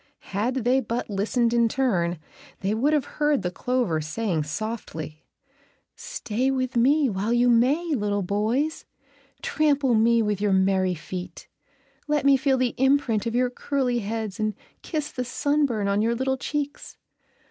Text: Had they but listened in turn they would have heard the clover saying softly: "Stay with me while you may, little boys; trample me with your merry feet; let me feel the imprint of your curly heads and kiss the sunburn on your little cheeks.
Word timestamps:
Had 0.33 0.63
they 0.65 0.79
but 0.79 1.11
listened 1.11 1.53
in 1.53 1.69
turn 1.69 2.17
they 2.61 2.73
would 2.73 2.91
have 2.91 3.05
heard 3.21 3.43
the 3.43 3.51
clover 3.51 4.01
saying 4.01 4.45
softly: 4.45 5.23
"Stay 5.95 6.49
with 6.49 6.75
me 6.75 7.07
while 7.07 7.31
you 7.31 7.47
may, 7.47 7.93
little 7.93 8.23
boys; 8.23 8.83
trample 9.43 9.93
me 9.93 10.23
with 10.23 10.41
your 10.41 10.53
merry 10.53 10.95
feet; 10.95 11.47
let 12.07 12.25
me 12.25 12.35
feel 12.35 12.57
the 12.57 12.73
imprint 12.79 13.27
of 13.27 13.35
your 13.35 13.51
curly 13.51 13.99
heads 13.99 14.39
and 14.39 14.55
kiss 14.81 15.11
the 15.11 15.23
sunburn 15.23 15.87
on 15.87 16.01
your 16.01 16.15
little 16.15 16.35
cheeks. 16.37 16.97